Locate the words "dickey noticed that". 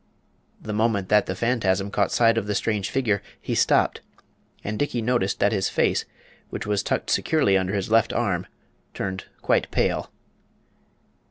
4.79-5.51